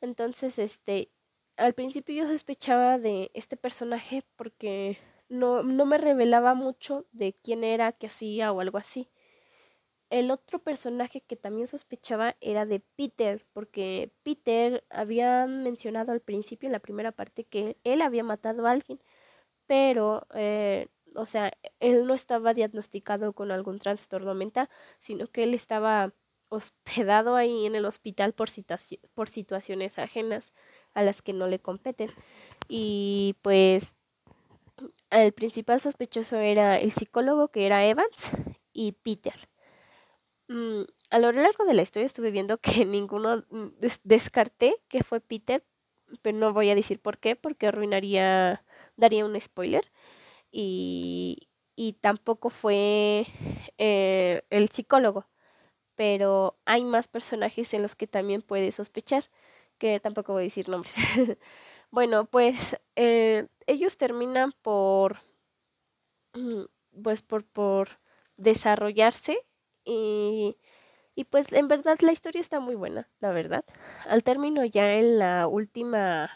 entonces 0.00 0.58
este 0.58 1.10
al 1.56 1.74
principio 1.74 2.14
yo 2.14 2.26
sospechaba 2.26 2.98
de 2.98 3.30
este 3.34 3.56
personaje 3.56 4.24
porque 4.36 4.98
no, 5.30 5.62
no 5.62 5.86
me 5.86 5.96
revelaba 5.96 6.54
mucho 6.54 7.06
de 7.12 7.34
quién 7.34 7.64
era, 7.64 7.92
qué 7.92 8.08
hacía 8.08 8.52
o 8.52 8.60
algo 8.60 8.78
así. 8.78 9.08
El 10.10 10.32
otro 10.32 10.58
personaje 10.58 11.20
que 11.20 11.36
también 11.36 11.68
sospechaba 11.68 12.36
era 12.40 12.66
de 12.66 12.80
Peter, 12.80 13.46
porque 13.52 14.10
Peter 14.24 14.84
había 14.90 15.46
mencionado 15.46 16.10
al 16.10 16.20
principio, 16.20 16.66
en 16.66 16.72
la 16.72 16.80
primera 16.80 17.12
parte, 17.12 17.44
que 17.44 17.76
él 17.84 18.02
había 18.02 18.24
matado 18.24 18.66
a 18.66 18.72
alguien, 18.72 19.00
pero, 19.70 20.26
eh, 20.34 20.88
o 21.14 21.26
sea, 21.26 21.52
él 21.78 22.04
no 22.04 22.14
estaba 22.14 22.54
diagnosticado 22.54 23.34
con 23.34 23.52
algún 23.52 23.78
trastorno 23.78 24.34
mental, 24.34 24.68
sino 24.98 25.28
que 25.28 25.44
él 25.44 25.54
estaba 25.54 26.12
hospedado 26.48 27.36
ahí 27.36 27.66
en 27.66 27.76
el 27.76 27.84
hospital 27.84 28.32
por, 28.32 28.48
por 29.14 29.28
situaciones 29.28 30.00
ajenas 30.00 30.52
a 30.92 31.04
las 31.04 31.22
que 31.22 31.32
no 31.32 31.46
le 31.46 31.60
competen. 31.60 32.10
Y 32.66 33.36
pues 33.42 33.94
el 35.10 35.32
principal 35.32 35.80
sospechoso 35.80 36.38
era 36.38 36.76
el 36.76 36.90
psicólogo 36.90 37.52
que 37.52 37.66
era 37.66 37.86
Evans 37.86 38.32
y 38.72 38.90
Peter. 38.90 39.48
Mm, 40.48 40.82
a 41.10 41.18
lo 41.20 41.30
largo 41.30 41.64
de 41.64 41.74
la 41.74 41.82
historia 41.82 42.06
estuve 42.06 42.32
viendo 42.32 42.58
que 42.58 42.84
ninguno 42.86 43.44
mm, 43.50 43.68
descarté 44.02 44.74
que 44.88 45.04
fue 45.04 45.20
Peter, 45.20 45.64
pero 46.22 46.36
no 46.36 46.52
voy 46.52 46.70
a 46.70 46.74
decir 46.74 47.00
por 47.00 47.18
qué, 47.18 47.36
porque 47.36 47.68
arruinaría, 47.68 48.64
daría 49.00 49.24
un 49.24 49.40
spoiler. 49.40 49.90
Y, 50.52 51.48
y 51.76 51.94
tampoco 51.94 52.50
fue 52.50 53.26
eh, 53.78 54.42
el 54.50 54.70
psicólogo, 54.70 55.26
pero 55.96 56.58
hay 56.66 56.84
más 56.84 57.08
personajes 57.08 57.74
en 57.74 57.82
los 57.82 57.96
que 57.96 58.06
también 58.06 58.42
puede 58.42 58.72
sospechar, 58.72 59.24
que 59.78 60.00
tampoco 60.00 60.34
voy 60.34 60.42
a 60.42 60.44
decir 60.44 60.68
nombres. 60.68 60.96
bueno, 61.90 62.26
pues 62.26 62.80
eh, 62.96 63.48
ellos 63.66 63.96
terminan 63.96 64.52
por, 64.62 65.20
pues 67.02 67.22
por, 67.22 67.44
por 67.44 67.88
desarrollarse 68.36 69.38
y, 69.84 70.56
y 71.14 71.24
pues 71.24 71.52
en 71.52 71.68
verdad 71.68 71.98
la 72.00 72.12
historia 72.12 72.40
está 72.40 72.60
muy 72.60 72.74
buena, 72.76 73.08
la 73.20 73.30
verdad. 73.32 73.64
Al 74.06 74.22
término 74.24 74.64
ya 74.64 74.94
en 74.94 75.18
la 75.18 75.46
última, 75.48 76.30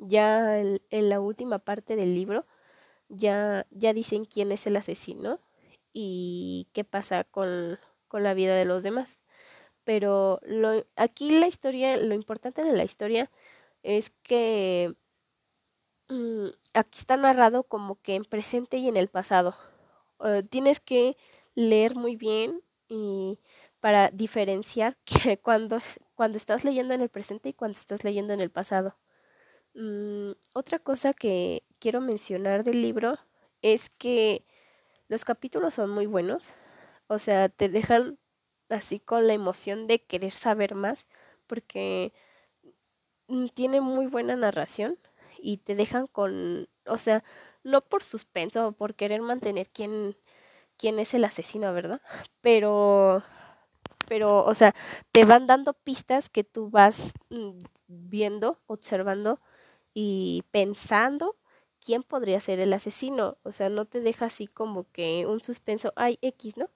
ya 0.00 0.58
en, 0.58 0.80
la 0.90 1.20
última 1.20 1.58
parte 1.60 1.96
del 1.96 2.14
libro, 2.14 2.44
ya, 3.08 3.66
ya 3.70 3.92
dicen 3.92 4.24
quién 4.24 4.52
es 4.52 4.66
el 4.66 4.76
asesino 4.76 5.40
y 5.92 6.68
qué 6.72 6.84
pasa 6.84 7.24
con, 7.24 7.78
con 8.08 8.22
la 8.24 8.34
vida 8.34 8.56
de 8.56 8.64
los 8.64 8.82
demás. 8.82 9.20
Pero 9.84 10.40
lo, 10.44 10.84
aquí 10.96 11.30
la 11.30 11.46
historia, 11.48 11.96
lo 11.98 12.14
importante 12.14 12.62
de 12.64 12.72
la 12.74 12.84
historia 12.84 13.30
es 13.82 14.10
que 14.22 14.94
mm, 16.08 16.46
aquí 16.74 16.98
está 16.98 17.16
narrado 17.16 17.64
como 17.64 18.00
que 18.02 18.14
en 18.14 18.24
presente 18.24 18.78
y 18.78 18.88
en 18.88 18.96
el 18.96 19.08
pasado. 19.08 19.56
Eh, 20.24 20.42
tienes 20.48 20.80
que 20.80 21.16
leer 21.54 21.96
muy 21.96 22.16
bien 22.16 22.62
y 22.88 23.38
para 23.80 24.10
diferenciar 24.10 24.96
que 25.04 25.38
cuando, 25.38 25.78
cuando 26.14 26.36
estás 26.38 26.64
leyendo 26.64 26.94
en 26.94 27.00
el 27.02 27.08
presente 27.08 27.50
y 27.50 27.54
cuando 27.54 27.76
estás 27.78 28.04
leyendo 28.04 28.32
en 28.34 28.40
el 28.40 28.50
pasado. 28.50 28.96
Mm, 29.74 30.32
otra 30.54 30.78
cosa 30.80 31.12
que 31.14 31.62
quiero 31.78 32.00
mencionar 32.00 32.64
del 32.64 32.82
libro 32.82 33.18
es 33.62 33.90
que 33.90 34.44
los 35.08 35.24
capítulos 35.24 35.74
son 35.74 35.90
muy 35.90 36.06
buenos, 36.06 36.52
o 37.08 37.18
sea, 37.18 37.48
te 37.48 37.68
dejan 37.68 38.18
así 38.70 39.00
con 39.00 39.26
la 39.26 39.34
emoción 39.34 39.86
de 39.86 40.02
querer 40.04 40.32
saber 40.32 40.74
más, 40.74 41.06
porque 41.46 42.12
mm, 43.28 43.46
tiene 43.54 43.80
muy 43.80 44.06
buena 44.06 44.36
narración 44.36 44.98
y 45.38 45.58
te 45.58 45.74
dejan 45.74 46.06
con, 46.06 46.68
o 46.86 46.98
sea, 46.98 47.22
no 47.64 47.80
por 47.82 48.02
suspenso 48.02 48.68
o 48.68 48.72
por 48.72 48.94
querer 48.94 49.22
mantener 49.22 49.68
quién, 49.68 50.16
quién 50.78 50.98
es 50.98 51.14
el 51.14 51.24
asesino, 51.24 51.72
¿verdad? 51.74 52.00
Pero, 52.40 53.24
pero, 54.08 54.44
o 54.44 54.54
sea, 54.54 54.74
te 55.12 55.24
van 55.24 55.46
dando 55.48 55.74
pistas 55.74 56.30
que 56.30 56.44
tú 56.44 56.70
vas 56.70 57.14
mm, 57.30 57.58
viendo, 57.88 58.60
observando 58.66 59.40
y 59.94 60.44
pensando 60.50 61.36
quién 61.84 62.02
podría 62.02 62.40
ser 62.40 62.60
el 62.60 62.72
asesino. 62.72 63.38
O 63.42 63.52
sea, 63.52 63.68
no 63.70 63.86
te 63.86 64.00
deja 64.00 64.26
así 64.26 64.46
como 64.46 64.90
que 64.92 65.26
un 65.26 65.40
suspenso, 65.40 65.92
ay, 65.96 66.18
X, 66.22 66.56
¿no? 66.56 66.70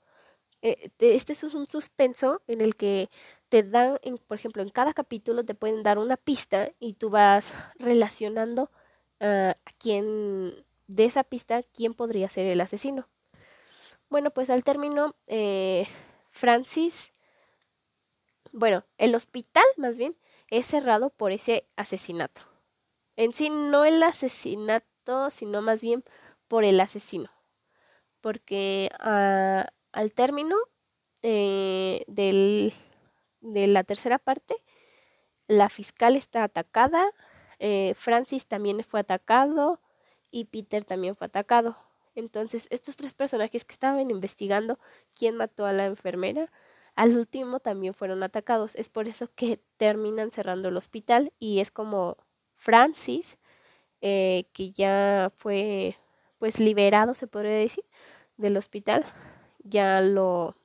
Eh, 0.62 0.90
este 0.98 1.32
es 1.34 1.44
un 1.54 1.66
suspenso 1.66 2.42
en 2.46 2.60
el 2.62 2.76
que 2.76 3.10
te 3.50 3.62
dan, 3.62 3.98
por 4.26 4.36
ejemplo, 4.36 4.62
en 4.62 4.70
cada 4.70 4.94
capítulo 4.94 5.44
te 5.44 5.54
pueden 5.54 5.82
dar 5.82 5.98
una 5.98 6.16
pista 6.16 6.70
y 6.80 6.94
tú 6.94 7.10
vas 7.10 7.52
relacionando 7.78 8.70
a 9.20 9.54
quién, 9.78 10.52
de 10.86 11.04
esa 11.06 11.24
pista, 11.24 11.62
quién 11.62 11.94
podría 11.94 12.28
ser 12.28 12.46
el 12.46 12.60
asesino. 12.60 13.08
Bueno, 14.10 14.30
pues 14.30 14.50
al 14.50 14.64
término, 14.64 15.16
eh, 15.28 15.86
Francis, 16.30 17.12
bueno, 18.52 18.84
el 18.98 19.14
hospital 19.14 19.64
más 19.76 19.98
bien 19.98 20.16
es 20.48 20.66
cerrado 20.66 21.10
por 21.10 21.32
ese 21.32 21.66
asesinato. 21.76 22.53
En 23.16 23.32
sí, 23.32 23.50
no 23.50 23.84
el 23.84 24.02
asesinato, 24.02 25.30
sino 25.30 25.62
más 25.62 25.82
bien 25.82 26.02
por 26.48 26.64
el 26.64 26.80
asesino. 26.80 27.30
Porque 28.20 28.90
ah, 29.00 29.68
al 29.92 30.12
término 30.12 30.56
eh, 31.22 32.04
del, 32.08 32.72
de 33.40 33.66
la 33.66 33.84
tercera 33.84 34.18
parte, 34.18 34.56
la 35.48 35.68
fiscal 35.68 36.16
está 36.16 36.44
atacada, 36.44 37.04
eh, 37.58 37.94
Francis 37.96 38.46
también 38.46 38.82
fue 38.84 39.00
atacado 39.00 39.80
y 40.30 40.46
Peter 40.46 40.84
también 40.84 41.16
fue 41.16 41.26
atacado. 41.26 41.76
Entonces, 42.14 42.66
estos 42.70 42.96
tres 42.96 43.14
personajes 43.14 43.64
que 43.64 43.72
estaban 43.72 44.10
investigando 44.10 44.78
quién 45.14 45.36
mató 45.36 45.66
a 45.66 45.72
la 45.72 45.86
enfermera, 45.86 46.50
al 46.96 47.16
último 47.16 47.60
también 47.60 47.94
fueron 47.94 48.22
atacados. 48.22 48.76
Es 48.76 48.88
por 48.88 49.08
eso 49.08 49.28
que 49.34 49.60
terminan 49.76 50.30
cerrando 50.30 50.68
el 50.68 50.76
hospital 50.76 51.32
y 51.38 51.60
es 51.60 51.70
como 51.70 52.16
Francis, 52.64 53.38
eh, 54.02 54.46
que 54.54 54.72
ya 54.72 55.30
fue 55.36 55.96
pues 56.38 56.60
liberado, 56.60 57.14
se 57.14 57.26
podría 57.28 57.52
decir, 57.56 57.84
del 58.38 58.56
hospital, 58.58 59.04
ya 59.64 60.00
lo, 60.02 60.56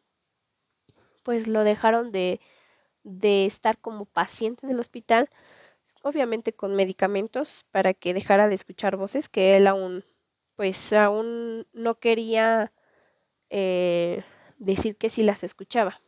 pues 1.23 1.47
lo 1.47 1.63
dejaron 1.63 2.11
de, 2.11 2.39
de 3.03 3.45
estar 3.45 3.79
como 3.79 4.05
paciente 4.05 4.67
del 4.67 4.79
hospital, 4.79 5.29
obviamente 6.03 6.53
con 6.53 6.75
medicamentos 6.75 7.65
para 7.71 7.93
que 7.93 8.13
dejara 8.13 8.47
de 8.49 8.55
escuchar 8.55 8.97
voces 8.97 9.29
que 9.29 9.57
él 9.57 9.67
aún, 9.67 10.05
pues 10.55 10.93
aún 10.93 11.67
no 11.73 11.99
quería 11.99 12.73
eh, 13.49 14.23
decir 14.59 14.97
que 14.97 15.09
sí 15.09 15.23
las 15.23 15.43
escuchaba. 15.43 16.01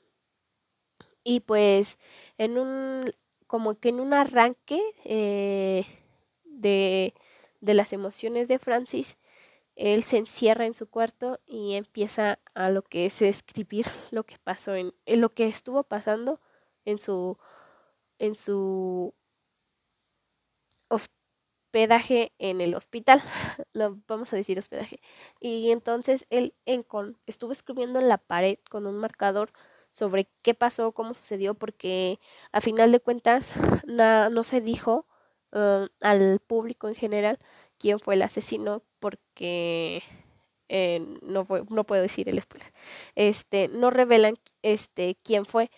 Y 1.23 1.41
pues 1.41 1.97
en 2.37 2.57
un, 2.57 3.13
como 3.51 3.77
que 3.77 3.89
en 3.89 3.99
un 3.99 4.13
arranque 4.13 4.81
eh, 5.03 5.85
de, 6.45 7.13
de 7.59 7.73
las 7.73 7.91
emociones 7.91 8.47
de 8.47 8.59
Francis, 8.59 9.17
él 9.75 10.03
se 10.03 10.15
encierra 10.19 10.65
en 10.65 10.73
su 10.73 10.89
cuarto 10.89 11.37
y 11.45 11.73
empieza 11.73 12.39
a 12.53 12.69
lo 12.69 12.81
que 12.81 13.05
es 13.05 13.21
escribir 13.21 13.87
lo 14.09 14.23
que 14.23 14.37
pasó 14.39 14.75
en, 14.75 14.93
lo 15.05 15.27
que 15.31 15.47
estuvo 15.47 15.83
pasando 15.83 16.39
en 16.85 16.97
su 16.97 17.37
en 18.19 18.35
su 18.35 19.13
hospedaje 20.87 22.31
en 22.39 22.61
el 22.61 22.73
hospital 22.73 23.21
lo 23.73 23.99
vamos 24.07 24.31
a 24.31 24.37
decir 24.37 24.59
hospedaje. 24.59 25.01
Y 25.41 25.71
entonces 25.71 26.25
él 26.29 26.55
estuvo 27.25 27.51
escribiendo 27.51 27.99
en 27.99 28.07
la 28.07 28.17
pared 28.17 28.59
con 28.69 28.87
un 28.87 28.95
marcador 28.95 29.51
sobre 29.91 30.29
qué 30.41 30.53
pasó 30.53 30.93
cómo 30.93 31.13
sucedió 31.13 31.53
porque 31.53 32.19
a 32.51 32.61
final 32.61 32.91
de 32.91 32.99
cuentas 32.99 33.55
no 33.85 34.43
se 34.43 34.61
dijo 34.61 35.05
uh, 35.51 35.87
al 35.99 36.39
público 36.39 36.87
en 36.87 36.95
general 36.95 37.37
quién 37.77 37.99
fue 37.99 38.15
el 38.15 38.21
asesino 38.23 38.83
porque 38.99 40.01
eh, 40.69 41.05
no, 41.21 41.45
no, 41.69 41.83
puedo 41.83 42.01
decir 42.01 42.29
el 42.29 42.41
spoiler. 42.41 42.71
Este, 43.15 43.67
no 43.67 43.89
revelan 43.89 44.35
este, 44.61 45.17
quién 45.23 45.45
fue 45.45 45.69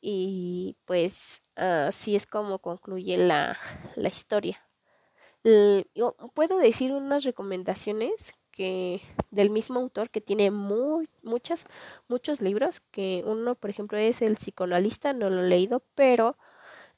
y 0.00 0.76
pues 0.84 1.42
así 1.54 2.16
es 2.16 2.26
como 2.26 2.58
concluye 2.58 3.16
la, 3.16 3.56
la 3.94 4.08
historia. 4.08 4.60
yo 5.94 6.16
puedo 6.34 6.58
decir 6.58 6.92
unas 6.92 7.24
recomendaciones 7.24 8.34
que 8.52 9.00
del 9.30 9.50
mismo 9.50 9.80
autor 9.80 10.10
que 10.10 10.20
tiene 10.20 10.50
muy, 10.50 11.08
muchas, 11.22 11.66
muchos 12.08 12.40
libros, 12.40 12.80
que 12.92 13.24
uno, 13.26 13.54
por 13.56 13.70
ejemplo, 13.70 13.98
es 13.98 14.22
El 14.22 14.36
psicoanalista, 14.36 15.12
no 15.12 15.30
lo 15.30 15.42
he 15.42 15.48
leído, 15.48 15.82
pero 15.94 16.36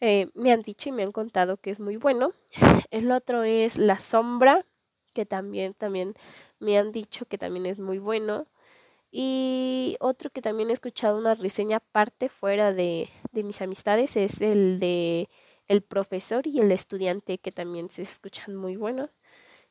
eh, 0.00 0.28
me 0.34 0.52
han 0.52 0.62
dicho 0.62 0.88
y 0.88 0.92
me 0.92 1.04
han 1.04 1.12
contado 1.12 1.56
que 1.56 1.70
es 1.70 1.80
muy 1.80 1.96
bueno. 1.96 2.32
El 2.90 3.10
otro 3.12 3.44
es 3.44 3.78
La 3.78 3.98
sombra 3.98 4.66
que 5.14 5.24
también, 5.26 5.74
también 5.74 6.14
me 6.58 6.78
han 6.78 6.92
dicho 6.92 7.26
que 7.26 7.38
también 7.38 7.66
es 7.66 7.78
muy 7.78 7.98
bueno. 7.98 8.46
Y 9.12 9.96
otro 10.00 10.30
que 10.30 10.42
también 10.42 10.70
he 10.70 10.72
escuchado 10.72 11.16
una 11.18 11.34
reseña 11.34 11.78
aparte 11.78 12.28
fuera 12.28 12.72
de, 12.72 13.08
de 13.32 13.44
mis 13.44 13.62
amistades 13.62 14.16
es 14.16 14.40
el 14.40 14.80
de 14.80 15.28
el 15.68 15.82
profesor 15.82 16.46
y 16.46 16.60
el 16.60 16.72
estudiante 16.72 17.38
que 17.38 17.52
también 17.52 17.90
se 17.90 18.02
escuchan 18.02 18.56
muy 18.56 18.76
buenos. 18.76 19.18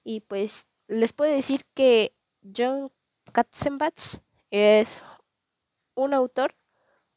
Y 0.04 0.22
pues 0.22 0.66
les 0.94 1.14
puedo 1.14 1.34
decir 1.34 1.62
que 1.74 2.14
John 2.56 2.92
Katzenbach 3.32 4.20
es 4.52 5.00
un 5.96 6.14
autor 6.14 6.56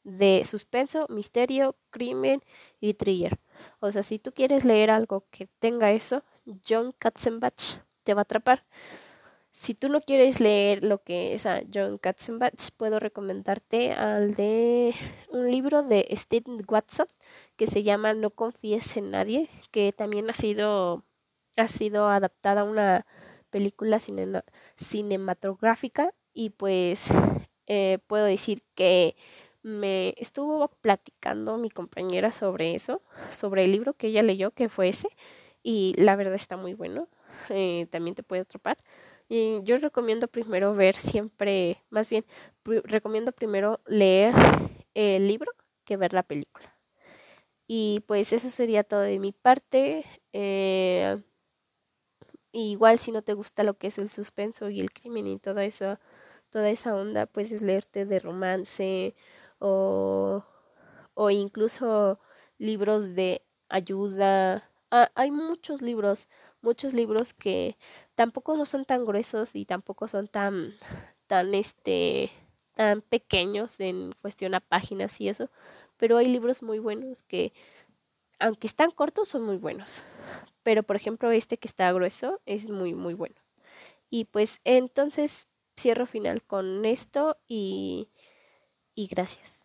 de 0.03 0.45
suspenso, 0.49 1.07
misterio, 1.09 1.77
crimen 1.91 2.43
y 2.81 2.95
thriller. 2.95 3.39
O 3.81 3.91
sea, 3.91 4.03
si 4.03 4.19
tú 4.19 4.33
quieres 4.33 4.65
leer 4.65 4.91
algo 4.91 5.27
que 5.31 5.49
tenga 5.59 5.93
eso, 5.93 6.23
John 6.67 6.95
Katzenbach 6.99 7.83
te 8.05 8.15
va 8.15 8.21
a 8.21 8.23
atrapar. 8.23 8.65
Si 9.51 9.75
tú 9.75 9.89
no 9.89 10.01
quieres 10.01 10.39
leer 10.39 10.85
lo 10.85 11.03
que 11.03 11.35
es 11.35 11.47
a 11.47 11.63
John 11.73 11.99
Katzenbach, 11.99 12.71
puedo 12.77 13.01
recomendarte 13.01 13.93
al 13.93 14.35
de 14.35 14.95
un 15.31 15.51
libro 15.51 15.83
de 15.83 16.07
Steve 16.13 16.45
Watson 16.69 17.07
que 17.57 17.67
se 17.67 17.83
llama 17.83 18.13
No 18.13 18.31
confíes 18.31 18.97
en 18.97 19.11
nadie, 19.11 19.49
que 19.71 19.93
también 19.93 20.29
ha 20.29 20.35
sido, 20.35 21.05
ha 21.57 21.69
sido 21.69 22.09
adaptada 22.09 22.61
a 22.61 22.65
una 22.65 23.07
película 23.51 23.99
cinematográfica 24.77 26.13
y 26.35 26.51
pues 26.51 27.09
eh, 27.67 27.99
puedo 28.07 28.25
decir 28.25 28.63
que 28.75 29.17
me 29.63 30.15
estuvo 30.19 30.69
platicando 30.69 31.57
mi 31.59 31.71
compañera 31.71 32.31
sobre 32.31 32.75
eso, 32.75 33.03
sobre 33.33 33.65
el 33.65 33.73
libro 33.73 33.95
que 33.95 34.09
ella 34.09 34.23
leyó, 34.23 34.53
que 34.53 34.69
fue 34.69 34.89
ese, 34.89 35.09
y 35.63 35.95
la 35.97 36.15
verdad 36.15 36.35
está 36.35 36.57
muy 36.57 36.75
bueno. 36.75 37.09
Eh, 37.51 37.87
también 37.91 38.15
te 38.15 38.23
puede 38.23 38.43
atrapar. 38.43 38.79
Y 39.29 39.61
yo 39.65 39.77
recomiendo 39.77 40.29
primero 40.29 40.75
ver 40.75 40.95
siempre, 40.95 41.83
más 41.91 42.09
bien, 42.11 42.25
recomiendo 42.65 43.33
primero 43.33 43.81
leer 43.87 44.33
el 44.95 45.27
libro 45.27 45.53
que 45.85 45.97
ver 45.97 46.13
la 46.13 46.23
película. 46.23 46.73
Y 47.67 48.05
pues 48.07 48.33
eso 48.33 48.51
sería 48.51 48.85
todo 48.85 49.01
de 49.01 49.19
mi 49.19 49.33
parte. 49.33 50.05
Eh, 50.33 51.21
igual 52.63 52.99
si 52.99 53.13
no 53.13 53.23
te 53.23 53.35
gusta 53.35 53.63
lo 53.65 53.75
que 53.79 53.89
es 53.89 53.99
el 53.99 54.11
suspenso 54.11 54.71
y 54.71 54.81
el 54.81 54.93
crimen 54.93 55.27
y 55.27 55.39
toda 55.39 55.65
esa, 55.65 56.01
toda 56.51 56.71
esa 56.71 56.95
onda, 56.95 57.27
puedes 57.27 57.63
leerte 57.63 58.05
de 58.07 58.19
romance 58.21 59.15
o, 59.59 60.45
o 61.15 61.31
incluso 61.31 62.19
libros 62.59 63.15
de 63.15 63.43
ayuda. 63.69 64.71
Ah, 64.91 65.11
hay 65.15 65.31
muchos 65.31 65.83
libros 65.83 66.29
muchos 66.63 66.95
libros 66.95 67.33
que 67.33 67.77
tampoco 68.15 68.57
no 68.57 68.67
son 68.67 68.85
tan 68.85 69.05
gruesos 69.07 69.55
y 69.55 69.65
tampoco 69.65 70.09
son 70.09 70.29
tan, 70.29 70.75
tan, 71.27 71.55
este, 71.55 72.31
tan 72.75 73.03
pequeños 73.03 73.81
en 73.81 74.13
cuestión 74.21 74.55
a 74.55 74.61
páginas 74.61 75.21
y 75.21 75.29
eso, 75.29 75.49
pero 75.97 76.17
hay 76.19 76.27
libros 76.29 76.63
muy 76.63 76.79
buenos 76.79 77.23
que, 77.23 77.53
aunque 78.41 78.67
están 78.67 78.91
cortos, 78.91 79.29
son 79.29 79.43
muy 79.45 79.57
buenos. 79.59 80.03
Pero, 80.63 80.83
por 80.83 80.97
ejemplo, 80.97 81.31
este 81.33 81.59
que 81.59 81.69
está 81.69 81.93
grueso 81.93 82.41
es 82.47 82.69
muy, 82.71 82.95
muy 82.95 83.15
bueno. 83.15 83.37
Y 84.11 84.27
pues 84.27 84.61
entonces 84.65 85.49
cierro 85.81 86.07
final 86.07 86.43
con 86.45 86.85
esto 86.87 87.39
y, 87.49 88.09
y 88.95 89.09
gracias. 89.09 89.56